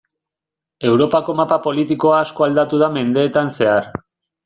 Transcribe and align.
Europako 0.91 1.35
mapa 1.43 1.59
politikoa 1.67 2.17
asko 2.25 2.49
aldatu 2.49 2.83
da 2.85 2.93
mendeetan 2.99 3.57
zehar. 3.61 3.97